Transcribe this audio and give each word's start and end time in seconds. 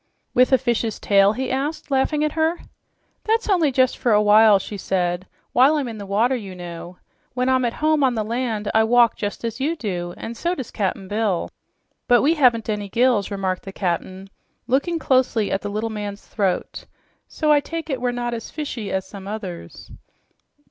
"With 0.33 0.51
a 0.51 0.57
fish's 0.57 0.97
tail?" 0.99 1.33
he 1.33 1.51
asked, 1.51 1.91
laughing 1.91 2.23
at 2.23 2.31
her. 2.31 2.59
"That's 3.25 3.47
only 3.47 3.71
just 3.71 3.99
for 3.99 4.13
a 4.13 4.19
while," 4.23 4.57
she 4.57 4.75
said, 4.75 5.27
"while 5.53 5.75
I'm 5.75 5.87
in 5.87 5.99
the 5.99 6.07
water, 6.07 6.35
you 6.35 6.55
know. 6.55 6.97
When 7.35 7.47
I'm 7.47 7.63
at 7.65 7.73
home 7.85 8.03
on 8.03 8.15
the 8.15 8.23
land 8.23 8.71
I 8.73 8.83
walk 8.83 9.15
just 9.15 9.45
as 9.45 9.59
you 9.59 9.75
do, 9.75 10.15
an' 10.17 10.33
so 10.33 10.55
does 10.55 10.71
Cap'n 10.71 11.07
Bill." 11.07 11.51
"But 12.07 12.23
we 12.23 12.33
haven't 12.33 12.67
any 12.67 12.89
gills," 12.89 13.29
remarked 13.29 13.61
the 13.61 13.71
Cap'n, 13.71 14.31
looking 14.65 14.97
closely 14.97 15.51
at 15.51 15.61
the 15.61 15.69
little 15.69 15.91
man's 15.91 16.25
throat, 16.25 16.87
"so 17.27 17.51
I 17.51 17.59
take 17.59 17.87
it 17.87 18.01
we're 18.01 18.11
not 18.11 18.33
as 18.33 18.49
fishy 18.49 18.91
as 18.91 19.05
some 19.05 19.27
others." 19.27 19.91